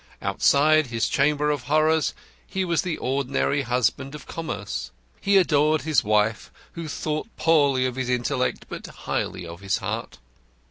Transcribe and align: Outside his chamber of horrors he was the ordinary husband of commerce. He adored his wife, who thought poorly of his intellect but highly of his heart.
Outside 0.19 0.87
his 0.87 1.07
chamber 1.07 1.51
of 1.51 1.65
horrors 1.69 2.15
he 2.47 2.65
was 2.65 2.81
the 2.81 2.97
ordinary 2.97 3.61
husband 3.61 4.15
of 4.15 4.25
commerce. 4.25 4.89
He 5.21 5.37
adored 5.37 5.83
his 5.83 6.03
wife, 6.03 6.51
who 6.71 6.87
thought 6.87 7.27
poorly 7.37 7.85
of 7.85 7.97
his 7.97 8.09
intellect 8.09 8.65
but 8.67 8.87
highly 8.87 9.45
of 9.45 9.59
his 9.61 9.77
heart. 9.77 10.17